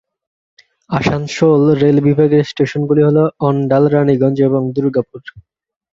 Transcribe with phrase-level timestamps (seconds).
[0.89, 3.17] Asansol rail বিভাগের স্টেশনগুলি হল
[3.47, 5.21] অণ্ডাল, রাণীগঞ্জ এবং দুর্গাপুর।